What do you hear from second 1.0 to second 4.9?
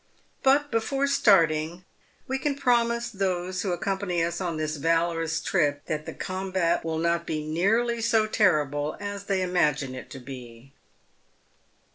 starting, we can promise those who accompany us on this